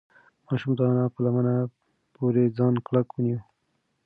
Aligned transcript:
ماشوم 0.45 0.71
د 0.77 0.79
انا 0.89 1.05
په 1.13 1.19
لمن 1.25 1.47
پورې 2.15 2.43
ځان 2.57 2.73
کلک 2.85 3.07
ونیو. 3.11 3.39